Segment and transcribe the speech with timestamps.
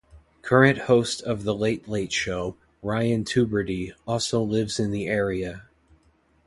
[0.41, 5.69] Current host of "The Late Late Show" Ryan Tubridy also lives in the area.